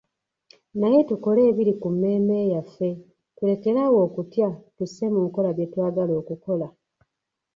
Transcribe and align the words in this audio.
Naye 0.79 0.99
tukole 1.09 1.41
ebiri 1.49 1.73
ku 1.81 1.87
mmeeme 1.93 2.37
yaffe, 2.53 2.89
tulekere 3.35 3.79
awo 3.87 3.97
okutya 4.07 4.49
tusse 4.75 5.05
mu 5.13 5.19
nkola 5.27 5.49
bye 5.55 5.67
twagala 5.73 6.13
okukola 6.21 6.67